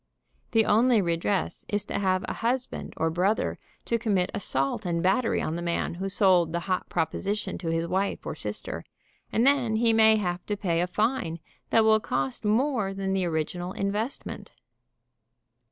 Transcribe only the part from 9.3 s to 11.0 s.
and then he may have to pay a